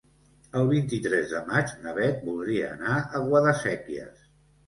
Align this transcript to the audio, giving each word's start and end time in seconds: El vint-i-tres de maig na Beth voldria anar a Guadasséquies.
El 0.59 0.69
vint-i-tres 0.69 1.33
de 1.33 1.41
maig 1.49 1.75
na 1.83 1.93
Beth 1.99 2.25
voldria 2.29 2.71
anar 2.77 2.97
a 3.19 3.23
Guadasséquies. 3.27 4.27